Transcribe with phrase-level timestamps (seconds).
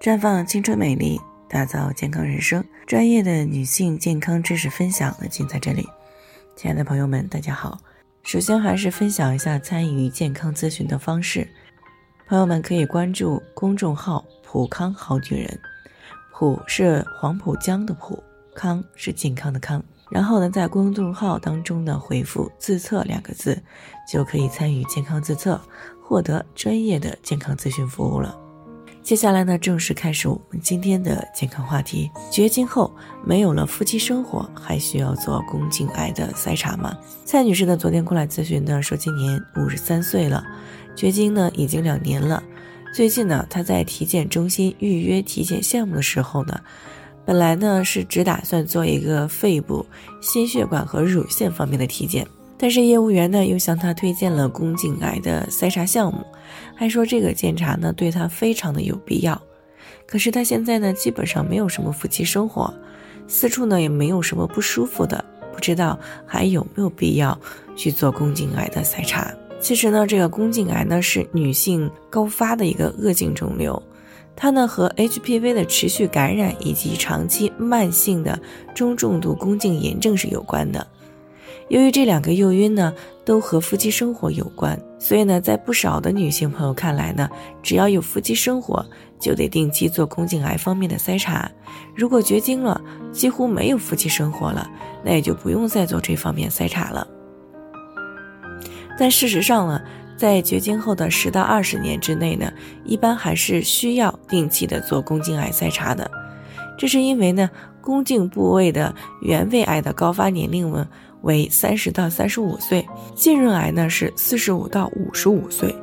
[0.00, 2.64] 绽放青春美丽，打造健康人生。
[2.86, 5.86] 专业的女性健康知识分享呢，尽在这里。
[6.56, 7.78] 亲爱的朋友们，大家好。
[8.22, 11.46] 首先还是分享一下参与健康咨询的方式。
[12.26, 15.60] 朋友们可以关注公众号“普康好女人”，
[16.32, 18.18] 普是黄浦江的浦，
[18.54, 19.84] 康是健康的康。
[20.10, 23.62] 然后呢，在公众号当中呢回复“自测”两个字，
[24.10, 25.60] 就可以参与健康自测，
[26.02, 28.34] 获得专业的健康咨询服务了。
[29.02, 32.08] 接下来呢，正式开始我们今天的健康话题。
[32.30, 32.94] 绝经后
[33.24, 36.96] 没有了夫妻生活，还需要做宫颈癌的筛查吗？
[37.24, 40.44] 蔡女士呢，昨天过来咨询呢，说今年五十三岁了，
[40.94, 42.42] 绝经呢已经两年了。
[42.94, 46.60] 最近呢，她在体检中心预约体检项目的时候呢，
[47.24, 49.84] 本来呢是只打算做一个肺部、
[50.20, 52.24] 心血管和乳腺方面的体检。
[52.62, 56.20] 但是业务员呢又向他推荐了宫颈癌的筛查项目，
[56.76, 59.40] 还说这个检查呢对他非常的有必要。
[60.04, 62.72] 可是他现在呢基本上没有什么夫妻生活，
[63.26, 67.38] 四处呢也没有什么不舒服的，不知道还有没有必要
[67.74, 69.32] 去做宫颈癌的筛查。
[69.58, 73.82] 其实呢这个宫颈癌呢是女性高发的一个恶性肿瘤，
[74.36, 78.38] 它呢和 HPV 的持续感染以及长期慢性的
[78.74, 80.86] 中重度宫颈炎症是有关的。
[81.70, 82.92] 由于这两个诱因呢
[83.24, 87.30] 都和夫妻生活有关，所以呢，在不少的女性朋友看来呢，
[87.62, 88.84] 只要有夫妻生活，
[89.20, 91.48] 就得定期做宫颈癌方面的筛查。
[91.94, 92.80] 如果绝经了，
[93.12, 94.68] 几乎没有夫妻生活了，
[95.04, 97.06] 那也就不用再做这方面筛查了。
[98.98, 99.80] 但事实上呢，
[100.16, 102.52] 在绝经后的十到二十年之内呢，
[102.84, 106.10] 一般还是需要定期的做宫颈癌筛查的。
[106.76, 107.48] 这是因为呢，
[107.80, 110.88] 宫颈部位的原位癌的高发年龄呢。
[111.22, 115.74] 为三十到三十五岁，浸润癌呢是四十五到五十五岁。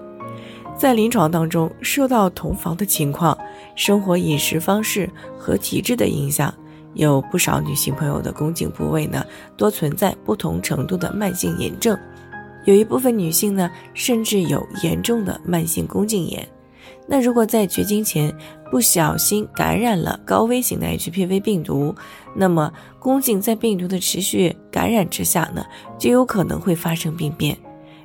[0.78, 3.38] 在临床当中，受到同房的情况、
[3.76, 6.54] 生活饮食方式和体质的影响，
[6.94, 11.98] 有不少女性朋友的宫颈部位呢多存在不同程度的慢性炎症，
[12.66, 16.48] 有一部分女性呢甚至有严重的慢性宫颈炎。
[17.08, 18.34] 那如果在绝经前
[18.70, 21.96] 不小心感染了高危型的 HPV 病毒，
[22.36, 25.66] 那么宫颈在病毒的持续感染之下呢，
[25.98, 27.58] 就有可能会发生病变，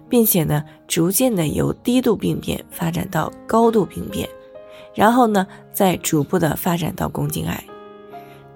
[0.08, 4.28] 并且呢，逐渐的由低度病变发展到高度病变，
[4.94, 7.64] 然后呢，再逐步的发展到宫颈癌。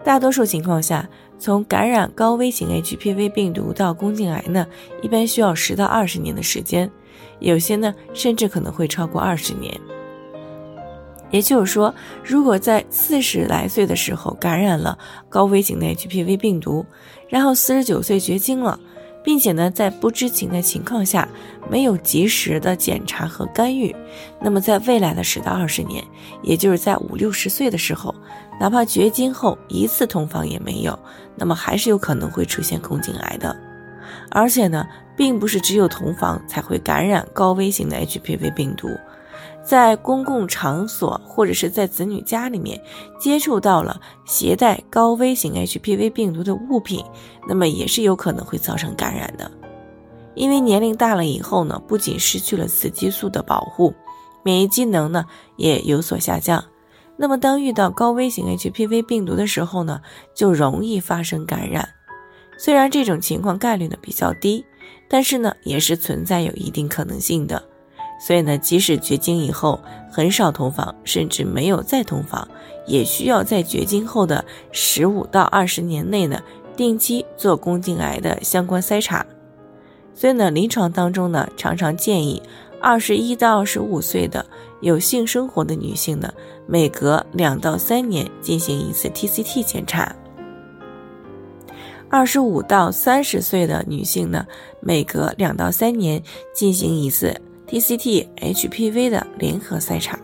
[0.05, 4.65] 大多数情况下，从感染高危型 HPV 病毒到宫颈癌呢，
[5.03, 6.89] 一般需要十到二十年的时间，
[7.41, 9.75] 有些呢，甚至可能会超过二十年。
[11.31, 11.95] 也就是说，
[12.25, 14.97] 如果在四十来岁的时候感染了
[15.29, 16.85] 高危型的 HPV 病毒，
[17.29, 18.79] 然后四十九岁绝经了，
[19.25, 21.29] 并且呢在不知情的情况下
[21.69, 23.95] 没有及时的检查和干预，
[24.41, 26.03] 那么在未来的十到二十年，
[26.43, 28.15] 也就是在五六十岁的时候，
[28.61, 30.97] 哪怕绝经后一次同房也没有，
[31.35, 33.55] 那么还是有可能会出现宫颈癌的。
[34.31, 34.87] 而且呢，
[35.17, 38.89] 并不是只有同房才会感染高危型的 HPV 病毒。
[39.67, 42.81] 在公共场所或者是在子女家里面
[43.19, 47.05] 接触到了携带高危型 HPV 病毒的物品，
[47.49, 49.51] 那么也是有可能会造成感染的。
[50.37, 53.93] 因为年龄大了以后呢，不仅失去了雌激素的保护，
[54.45, 55.25] 免疫机能呢
[55.57, 56.65] 也有所下降。
[57.17, 60.01] 那么当遇到高危型 HPV 病毒的时候呢，
[60.33, 61.89] 就容易发生感染。
[62.57, 64.65] 虽然这种情况概率呢比较低，
[65.09, 67.66] 但是呢也是存在有一定可能性的。
[68.19, 69.79] 所以呢，即使绝经以后
[70.11, 72.49] 很少同房，甚至没有再同房，
[72.87, 76.41] 也需要在绝经后的十五到二十年内呢，
[76.75, 79.25] 定期做宫颈癌的相关筛查。
[80.15, 82.43] 所以呢，临床当中呢，常常建议
[82.81, 84.45] 二十一到二十五岁的
[84.81, 86.33] 有性生活的女性呢，
[86.67, 90.11] 每隔两到三年进行一次 TCT 检查；
[92.09, 94.47] 二十五到三十岁的女性呢，
[94.81, 96.23] 每隔两到三年
[96.55, 97.39] 进行一次。
[97.69, 100.19] TCT HPV 的联合筛查，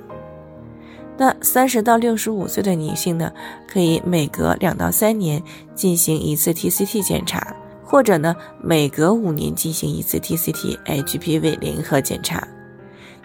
[1.19, 3.33] 那三十到六十五岁的女性呢，
[3.69, 5.43] 可以每隔两到三年
[5.75, 7.55] 进行一次 TCT 检查，
[7.85, 12.47] 或者呢每隔五年进行一次 TCT HPV 联合检查。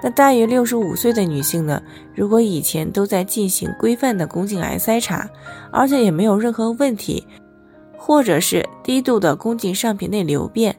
[0.02, 1.82] 那大于六十五岁的女性呢，
[2.16, 5.30] 如果以前都在进行规范的宫颈癌筛查，
[5.72, 7.26] 而且也没有任何问题，
[7.98, 10.76] 或者是低度的宫颈上皮内瘤变。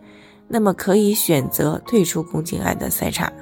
[0.48, 3.32] 那么可以选择退出宫颈癌的筛查。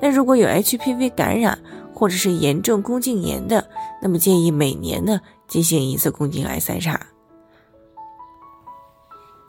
[0.00, 1.58] 那如果有 HPV 感染
[1.92, 3.68] 或者是严重宫颈炎的，
[4.00, 6.98] 那么建议每年呢进行一次宫颈癌筛查。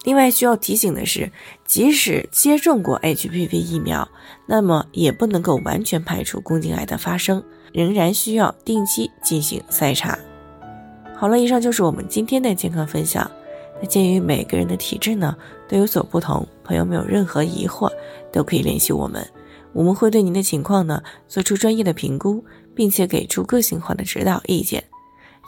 [0.03, 1.31] 另外需要提醒的是，
[1.63, 4.07] 即使接种过 HPV 疫苗，
[4.47, 7.43] 那么也不能够完全排除宫颈癌的发生。
[7.71, 10.19] 仍然需要定期进行筛查。
[11.15, 13.29] 好了，以上就是我们今天的健康分享。
[13.79, 15.37] 那鉴于每个人的体质呢
[15.69, 17.91] 都有所不同，朋友们有任何疑惑
[18.31, 19.29] 都可以联系我们，
[19.73, 22.41] 我们会对您的情况呢做出专业的评估，
[22.73, 24.81] 并且给出个性化的指导意见。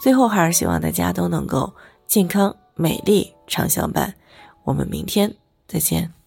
[0.01, 1.73] 最后还是希望大家都能够
[2.07, 4.13] 健康美丽常相伴。
[4.65, 5.33] 我们明天
[5.65, 6.22] 再见。